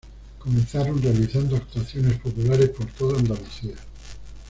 Comenzaron 0.39 0.99
realizando 0.99 1.55
actuaciones 1.55 2.17
populares 2.19 2.69
por 2.69 2.87
toda 2.87 3.19
Andalucía. 3.19 3.75